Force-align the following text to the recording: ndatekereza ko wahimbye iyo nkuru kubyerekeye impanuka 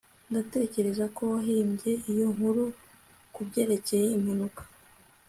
ndatekereza 0.29 1.05
ko 1.15 1.21
wahimbye 1.31 1.91
iyo 2.11 2.27
nkuru 2.35 2.63
kubyerekeye 3.33 4.05
impanuka 4.17 4.61